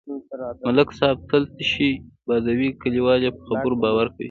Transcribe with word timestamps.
ملک 0.65 0.89
صاحب 0.99 1.17
تل 1.29 1.43
تشې 1.57 1.91
بادوي، 2.27 2.69
کلیوال 2.81 3.19
یې 3.25 3.31
په 3.37 3.41
خبرو 3.47 3.75
باور 3.83 4.07
کوي. 4.13 4.19